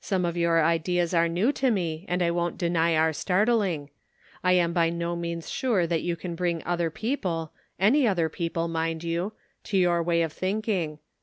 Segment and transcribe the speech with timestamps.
[0.00, 2.06] Some of your ideas are new to me.
[2.08, 3.90] and I won't deny are startling.
[4.42, 8.68] I am by no means sure that you can bring other people— any other people,
[8.68, 10.98] mind 3 011— to your way of thinking.